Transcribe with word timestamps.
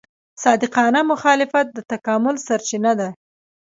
صادقانه 0.43 1.01
مخالفت 1.11 1.65
د 1.73 1.77
تکامل 1.91 2.35
سرچینه 2.47 2.91
ده. 2.99 3.09